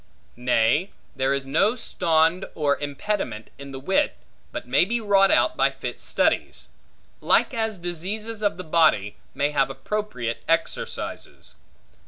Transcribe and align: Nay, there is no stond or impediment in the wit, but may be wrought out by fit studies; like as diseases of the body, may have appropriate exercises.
Nay, 0.35 0.89
there 1.15 1.31
is 1.31 1.45
no 1.45 1.75
stond 1.75 2.45
or 2.55 2.75
impediment 2.79 3.51
in 3.59 3.69
the 3.69 3.79
wit, 3.79 4.17
but 4.51 4.67
may 4.67 4.83
be 4.83 4.99
wrought 4.99 5.29
out 5.29 5.55
by 5.55 5.69
fit 5.69 5.99
studies; 5.99 6.69
like 7.19 7.53
as 7.53 7.77
diseases 7.77 8.41
of 8.41 8.57
the 8.57 8.63
body, 8.63 9.17
may 9.35 9.51
have 9.51 9.69
appropriate 9.69 10.41
exercises. 10.47 11.53